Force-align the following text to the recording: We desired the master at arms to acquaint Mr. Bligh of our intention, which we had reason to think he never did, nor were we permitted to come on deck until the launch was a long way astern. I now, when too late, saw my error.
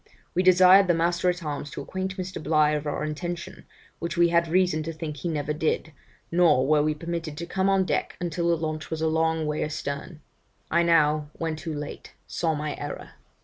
We 0.33 0.41
desired 0.41 0.87
the 0.87 0.95
master 0.95 1.29
at 1.29 1.43
arms 1.43 1.69
to 1.69 1.81
acquaint 1.83 2.17
Mr. 2.17 2.41
Bligh 2.41 2.71
of 2.75 2.87
our 2.87 3.03
intention, 3.03 3.65
which 3.99 4.17
we 4.17 4.29
had 4.29 4.47
reason 4.47 4.81
to 4.81 4.91
think 4.91 5.17
he 5.17 5.29
never 5.29 5.53
did, 5.53 5.93
nor 6.31 6.65
were 6.65 6.81
we 6.81 6.95
permitted 6.95 7.37
to 7.37 7.45
come 7.45 7.69
on 7.69 7.85
deck 7.85 8.17
until 8.19 8.49
the 8.49 8.57
launch 8.57 8.89
was 8.89 9.03
a 9.03 9.07
long 9.07 9.45
way 9.45 9.63
astern. 9.63 10.21
I 10.71 10.81
now, 10.81 11.29
when 11.33 11.55
too 11.55 11.75
late, 11.75 12.13
saw 12.25 12.55
my 12.55 12.75
error. 12.77 13.11